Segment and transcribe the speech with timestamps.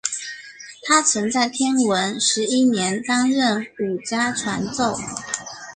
[0.81, 4.97] 他曾在天文十一年担任武家传奏。